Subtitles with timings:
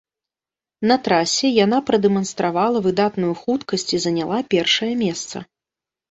[0.91, 5.37] На трасе яна прадэманстравала выдатную хуткасць і заняла першае месца.